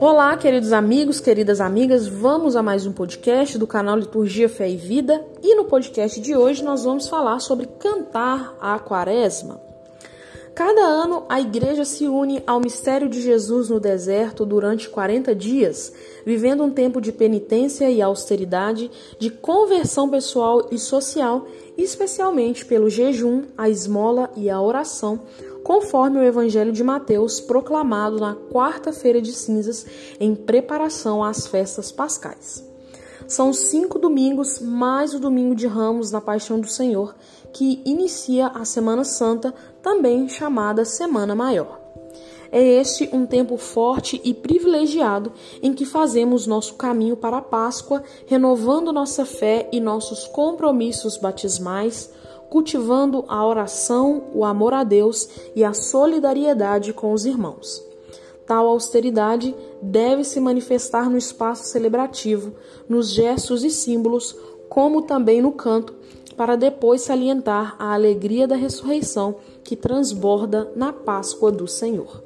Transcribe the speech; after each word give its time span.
Olá, 0.00 0.36
queridos 0.36 0.72
amigos, 0.72 1.20
queridas 1.20 1.60
amigas, 1.60 2.06
vamos 2.06 2.56
a 2.56 2.62
mais 2.62 2.86
um 2.86 2.92
podcast 2.92 3.56
do 3.56 3.66
canal 3.66 3.96
Liturgia 3.96 4.48
Fé 4.48 4.70
e 4.70 4.76
Vida 4.76 5.24
e 5.42 5.54
no 5.54 5.64
podcast 5.64 6.20
de 6.20 6.36
hoje 6.36 6.62
nós 6.62 6.84
vamos 6.84 7.08
falar 7.08 7.40
sobre 7.40 7.66
cantar 7.78 8.56
a 8.60 8.78
quaresma. 8.78 9.73
Cada 10.54 10.82
ano 10.82 11.24
a 11.28 11.40
igreja 11.40 11.84
se 11.84 12.06
une 12.06 12.40
ao 12.46 12.60
mistério 12.60 13.08
de 13.08 13.20
Jesus 13.20 13.68
no 13.68 13.80
deserto 13.80 14.46
durante 14.46 14.88
40 14.88 15.34
dias, 15.34 15.92
vivendo 16.24 16.62
um 16.62 16.70
tempo 16.70 17.00
de 17.00 17.10
penitência 17.10 17.90
e 17.90 18.00
austeridade, 18.00 18.88
de 19.18 19.30
conversão 19.30 20.08
pessoal 20.08 20.68
e 20.70 20.78
social, 20.78 21.46
especialmente 21.76 22.64
pelo 22.64 22.88
jejum, 22.88 23.42
a 23.58 23.68
esmola 23.68 24.30
e 24.36 24.48
a 24.48 24.60
oração, 24.62 25.22
conforme 25.64 26.20
o 26.20 26.24
Evangelho 26.24 26.70
de 26.70 26.84
Mateus 26.84 27.40
proclamado 27.40 28.20
na 28.20 28.36
quarta-feira 28.36 29.20
de 29.20 29.32
cinzas 29.32 29.84
em 30.20 30.36
preparação 30.36 31.24
às 31.24 31.48
festas 31.48 31.90
pascais. 31.90 32.64
São 33.26 33.52
cinco 33.52 33.98
domingos 33.98 34.60
mais 34.60 35.14
o 35.14 35.18
domingo 35.18 35.54
de 35.54 35.66
Ramos 35.66 36.12
na 36.12 36.20
Paixão 36.20 36.60
do 36.60 36.68
Senhor, 36.68 37.14
que 37.52 37.80
inicia 37.84 38.48
a 38.48 38.64
Semana 38.64 39.02
Santa, 39.02 39.54
também 39.84 40.26
chamada 40.30 40.82
Semana 40.82 41.34
Maior. 41.34 41.78
É 42.50 42.62
este 42.62 43.06
um 43.12 43.26
tempo 43.26 43.58
forte 43.58 44.18
e 44.24 44.32
privilegiado 44.32 45.30
em 45.62 45.74
que 45.74 45.84
fazemos 45.84 46.46
nosso 46.46 46.74
caminho 46.74 47.18
para 47.18 47.36
a 47.36 47.42
Páscoa, 47.42 48.02
renovando 48.24 48.94
nossa 48.94 49.26
fé 49.26 49.68
e 49.70 49.80
nossos 49.80 50.26
compromissos 50.26 51.18
batismais, 51.18 52.10
cultivando 52.48 53.26
a 53.28 53.46
oração, 53.46 54.30
o 54.32 54.42
amor 54.42 54.72
a 54.72 54.84
Deus 54.84 55.28
e 55.54 55.62
a 55.62 55.74
solidariedade 55.74 56.94
com 56.94 57.12
os 57.12 57.26
irmãos. 57.26 57.84
Tal 58.46 58.66
austeridade 58.66 59.54
deve 59.82 60.24
se 60.24 60.40
manifestar 60.40 61.10
no 61.10 61.18
espaço 61.18 61.64
celebrativo, 61.64 62.54
nos 62.88 63.10
gestos 63.10 63.62
e 63.62 63.70
símbolos, 63.70 64.34
como 64.68 65.02
também 65.02 65.42
no 65.42 65.52
canto, 65.52 65.94
para 66.36 66.56
depois 66.56 67.02
salientar 67.02 67.76
a 67.78 67.94
alegria 67.94 68.46
da 68.46 68.56
ressurreição 68.56 69.36
que 69.62 69.76
transborda 69.76 70.70
na 70.76 70.92
Páscoa 70.92 71.50
do 71.50 71.66
Senhor. 71.66 72.22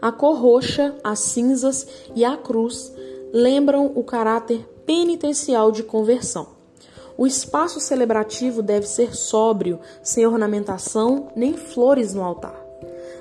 A 0.00 0.12
cor 0.12 0.38
roxa, 0.40 0.94
as 1.02 1.18
cinzas 1.18 1.86
e 2.14 2.24
a 2.24 2.36
cruz 2.36 2.92
lembram 3.32 3.92
o 3.94 4.04
caráter 4.04 4.66
penitencial 4.86 5.72
de 5.72 5.82
conversão. 5.82 6.58
O 7.16 7.26
espaço 7.26 7.80
celebrativo 7.80 8.62
deve 8.62 8.86
ser 8.86 9.14
sóbrio, 9.14 9.80
sem 10.02 10.24
ornamentação 10.24 11.28
nem 11.34 11.54
flores 11.54 12.14
no 12.14 12.22
altar. 12.22 12.54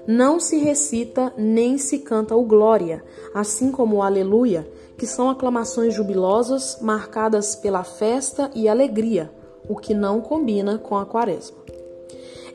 Não 0.06 0.40
se 0.40 0.58
recita 0.60 1.34
nem 1.36 1.78
se 1.80 2.00
canta 2.00 2.36
o 2.36 2.44
glória, 2.44 3.04
assim 3.34 3.72
como 3.72 3.98
o 3.98 4.04
aleluia, 4.04 4.72
que 4.98 5.08
são 5.08 5.30
aclamações 5.30 5.94
jubilosas 5.94 6.78
marcadas 6.80 7.56
pela 7.56 7.84
festa 7.84 8.52
e 8.54 8.70
alegria, 8.70 9.32
o 9.67 9.75
que 9.75 9.94
não 9.94 10.22
combina 10.22 10.77
com 10.77 10.97
a 10.97 11.05
quaresma. 11.05 11.58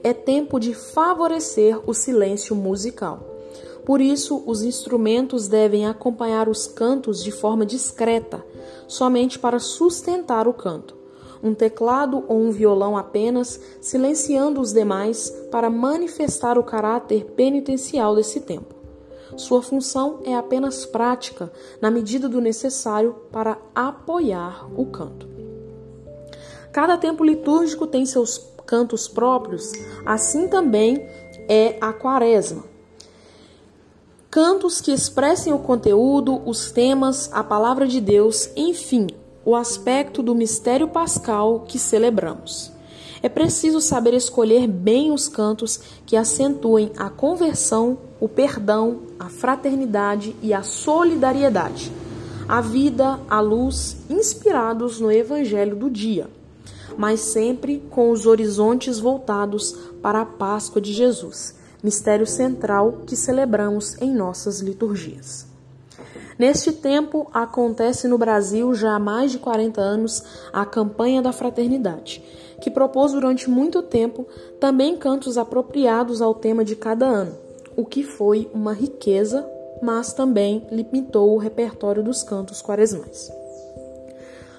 É 0.02 0.12
tempo 0.12 0.58
de 0.58 0.74
favorecer 0.74 1.78
o 1.88 1.94
silêncio 1.94 2.56
musical. 2.56 3.20
Por 3.84 4.00
isso, 4.00 4.42
os 4.46 4.62
instrumentos 4.62 5.48
devem 5.48 5.86
acompanhar 5.86 6.48
os 6.48 6.66
cantos 6.66 7.22
de 7.22 7.30
forma 7.30 7.66
discreta, 7.66 8.44
somente 8.86 9.38
para 9.38 9.58
sustentar 9.58 10.46
o 10.46 10.52
canto 10.52 11.02
um 11.42 11.54
teclado 11.54 12.24
ou 12.28 12.40
um 12.40 12.50
violão 12.52 12.96
apenas, 12.96 13.60
silenciando 13.80 14.60
os 14.60 14.72
demais 14.72 15.28
para 15.50 15.68
manifestar 15.68 16.56
o 16.56 16.62
caráter 16.62 17.24
penitencial 17.36 18.14
desse 18.14 18.40
tempo. 18.40 18.74
Sua 19.36 19.62
função 19.62 20.20
é 20.24 20.34
apenas 20.34 20.86
prática, 20.86 21.50
na 21.80 21.90
medida 21.90 22.28
do 22.28 22.40
necessário 22.40 23.16
para 23.32 23.58
apoiar 23.74 24.68
o 24.78 24.86
canto. 24.86 25.31
Cada 26.72 26.96
tempo 26.96 27.22
litúrgico 27.22 27.86
tem 27.86 28.06
seus 28.06 28.38
cantos 28.64 29.06
próprios, 29.06 29.72
assim 30.06 30.48
também 30.48 31.06
é 31.46 31.76
a 31.80 31.92
quaresma. 31.92 32.64
Cantos 34.30 34.80
que 34.80 34.90
expressem 34.90 35.52
o 35.52 35.58
conteúdo, 35.58 36.40
os 36.46 36.72
temas, 36.72 37.30
a 37.34 37.44
palavra 37.44 37.86
de 37.86 38.00
Deus, 38.00 38.48
enfim, 38.56 39.06
o 39.44 39.54
aspecto 39.54 40.22
do 40.22 40.34
mistério 40.34 40.88
pascal 40.88 41.64
que 41.68 41.78
celebramos. 41.78 42.72
É 43.22 43.28
preciso 43.28 43.78
saber 43.78 44.14
escolher 44.14 44.66
bem 44.66 45.12
os 45.12 45.28
cantos 45.28 45.78
que 46.06 46.16
acentuem 46.16 46.90
a 46.96 47.10
conversão, 47.10 47.98
o 48.18 48.26
perdão, 48.26 49.02
a 49.20 49.28
fraternidade 49.28 50.34
e 50.40 50.54
a 50.54 50.62
solidariedade, 50.62 51.92
a 52.48 52.62
vida, 52.62 53.20
a 53.28 53.40
luz, 53.40 53.98
inspirados 54.08 54.98
no 54.98 55.12
Evangelho 55.12 55.76
do 55.76 55.90
dia, 55.90 56.28
mas 56.96 57.20
sempre 57.20 57.82
com 57.90 58.10
os 58.10 58.26
horizontes 58.26 58.98
voltados 58.98 59.76
para 60.00 60.22
a 60.22 60.26
Páscoa 60.26 60.80
de 60.80 60.92
Jesus, 60.92 61.54
mistério 61.82 62.26
central 62.26 63.00
que 63.06 63.16
celebramos 63.16 64.00
em 64.00 64.14
nossas 64.14 64.60
liturgias. 64.60 65.46
Neste 66.38 66.72
tempo, 66.72 67.30
acontece 67.32 68.08
no 68.08 68.18
Brasil 68.18 68.74
já 68.74 68.94
há 68.94 68.98
mais 68.98 69.30
de 69.30 69.38
40 69.38 69.80
anos 69.80 70.22
a 70.52 70.64
campanha 70.64 71.22
da 71.22 71.32
fraternidade, 71.32 72.22
que 72.60 72.70
propôs 72.70 73.12
durante 73.12 73.50
muito 73.50 73.82
tempo 73.82 74.26
também 74.58 74.96
cantos 74.96 75.36
apropriados 75.36 76.22
ao 76.22 76.34
tema 76.34 76.64
de 76.64 76.74
cada 76.74 77.06
ano, 77.06 77.34
o 77.76 77.84
que 77.84 78.02
foi 78.02 78.50
uma 78.54 78.72
riqueza, 78.72 79.48
mas 79.82 80.12
também 80.12 80.66
limitou 80.70 81.34
o 81.34 81.38
repertório 81.38 82.02
dos 82.02 82.22
cantos 82.22 82.62
quaresmais. 82.62 83.41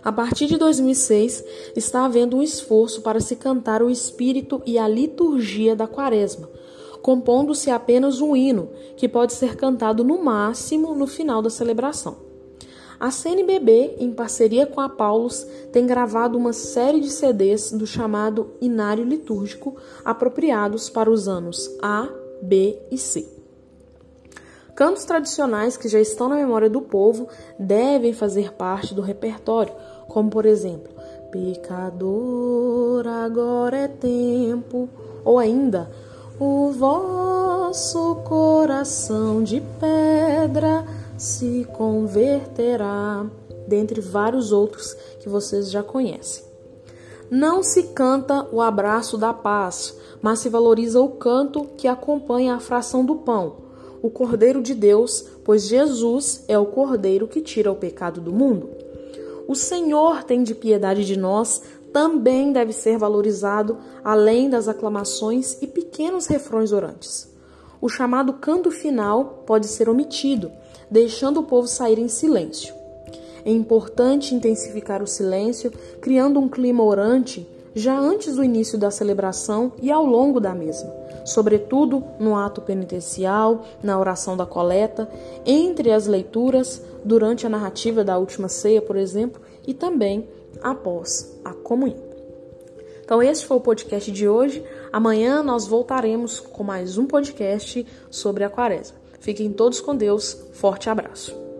A 0.04 0.12
partir 0.12 0.48
de 0.48 0.58
2006, 0.58 1.46
está 1.78 2.04
havendo 2.04 2.36
um 2.36 2.42
esforço 2.42 3.02
para 3.02 3.22
se 3.22 3.38
cantar 3.38 3.82
o 3.82 3.90
espírito 3.90 4.62
e 4.66 4.78
a 4.78 4.86
liturgia 4.86 5.78
da 5.78 5.88
quaresma, 5.88 6.50
compondo-se 7.02 7.72
apenas 7.72 8.20
um 8.20 8.36
hino, 8.36 8.70
que 8.98 9.08
pode 9.08 9.32
ser 9.32 9.56
cantado 9.56 10.04
no 10.04 10.22
máximo 10.22 10.94
no 10.94 11.08
final 11.08 11.42
da 11.42 11.50
celebração. 11.50 12.18
A 13.00 13.12
CNBB, 13.12 13.96
em 13.98 14.12
parceria 14.12 14.66
com 14.66 14.82
a 14.82 14.90
Paulus, 14.90 15.48
tem 15.72 15.86
gravado 15.86 16.38
uma 16.38 16.54
série 16.54 17.00
de 17.00 17.10
CDs 17.10 17.72
do 17.72 17.88
chamado 17.88 18.52
Inário 18.62 19.06
Litúrgico, 19.06 19.78
apropriados 20.04 20.90
para 20.90 21.10
os 21.10 21.28
anos 21.30 21.70
A, 21.82 22.10
B 22.42 22.78
e 22.92 22.98
C. 22.98 23.44
Cantos 24.76 25.06
tradicionais 25.06 25.78
que 25.78 25.88
já 25.88 26.00
estão 26.00 26.28
na 26.28 26.36
memória 26.36 26.68
do 26.68 26.82
povo 26.82 27.28
devem 27.60 28.12
fazer 28.12 28.54
parte 28.54 28.94
do 28.96 29.04
repertório, 29.04 29.74
como 30.08 30.30
por 30.30 30.46
exemplo, 30.46 30.92
Pecador, 31.32 33.08
agora 33.08 33.78
é 33.78 33.88
tempo, 33.88 34.88
ou 35.26 35.40
ainda 35.40 35.90
o 36.40 36.72
vosso 36.72 38.16
coração 38.26 39.44
de 39.44 39.62
pedra 39.80 40.86
se 41.18 41.68
converterá, 41.74 43.26
dentre 43.68 44.02
vários 44.02 44.52
outros 44.52 44.94
que 45.20 45.30
vocês 45.30 45.72
já 45.72 45.82
conhecem. 45.82 46.44
Não 47.30 47.64
se 47.64 47.84
canta 47.84 48.48
o 48.52 48.62
abraço 48.62 49.18
da 49.18 49.34
paz, 49.34 49.98
mas 50.22 50.40
se 50.40 50.50
valoriza 50.50 51.00
o 51.02 51.10
canto 51.10 51.66
que 51.78 51.88
acompanha 51.88 52.56
a 52.56 52.60
fração 52.60 53.06
do 53.06 53.16
pão, 53.16 53.58
o 54.02 54.10
Cordeiro 54.10 54.62
de 54.62 54.76
Deus, 54.76 55.26
pois 55.44 55.68
Jesus 55.68 56.44
é 56.48 56.60
o 56.60 56.66
Cordeiro 56.66 57.28
que 57.28 57.42
tira 57.42 57.72
o 57.72 57.76
pecado 57.76 58.20
do 58.20 58.34
mundo. 58.34 58.83
O 59.48 59.56
Senhor 59.56 60.24
tem 60.24 60.44
de 60.44 60.56
piedade 60.56 61.06
de 61.06 61.18
nós, 61.18 61.62
também 61.92 62.52
deve 62.52 62.74
ser 62.74 62.98
valorizado, 62.98 63.78
além 64.04 64.50
das 64.50 64.68
aclamações 64.68 65.62
e 65.62 65.68
pequenos 65.68 66.28
refrões 66.28 66.72
orantes. 66.72 67.32
O 67.80 67.90
chamado 67.90 68.34
canto 68.34 68.72
final 68.72 69.44
pode 69.46 69.68
ser 69.68 69.90
omitido, 69.90 70.52
deixando 70.90 71.42
o 71.42 71.44
povo 71.44 71.68
sair 71.68 72.00
em 72.00 72.08
silêncio. 72.08 72.74
É 73.46 73.52
importante 73.52 74.34
intensificar 74.34 75.04
o 75.04 75.08
silêncio, 75.08 75.72
criando 76.00 76.40
um 76.40 76.48
clima 76.48 76.84
orante 76.84 77.46
já 77.76 77.98
antes 77.98 78.36
do 78.36 78.44
início 78.44 78.78
da 78.78 78.90
celebração 78.90 79.74
e 79.82 79.92
ao 79.92 80.06
longo 80.06 80.40
da 80.40 80.54
mesma, 80.54 80.90
sobretudo 81.26 82.04
no 82.20 82.36
ato 82.36 82.62
penitencial, 82.62 83.64
na 83.82 84.00
oração 84.00 84.36
da 84.36 84.46
coleta, 84.46 85.10
entre 85.46 85.92
as 85.92 86.08
leituras, 86.08 86.82
durante 87.04 87.46
a 87.46 87.50
narrativa 87.50 88.04
da 88.04 88.18
última 88.18 88.48
ceia, 88.48 88.82
por 88.82 88.96
exemplo, 88.96 89.42
e 89.68 89.74
também 89.74 90.28
após 90.62 91.40
a 91.44 91.54
comunhão. 91.54 92.14
Então, 93.04 93.22
esse 93.22 93.46
foi 93.46 93.58
o 93.58 93.62
podcast 93.62 94.12
de 94.12 94.28
hoje. 94.28 94.64
Amanhã 94.92 95.44
nós 95.44 95.68
voltaremos 95.68 96.40
com 96.40 96.64
mais 96.64 96.98
um 96.98 97.06
podcast 97.06 97.86
sobre 98.10 98.44
a 98.44 98.50
quaresma. 98.50 98.98
Fiquem 99.20 99.52
todos 99.52 99.82
com 99.82 99.96
Deus. 99.96 100.38
Forte 100.54 100.90
abraço. 100.90 101.53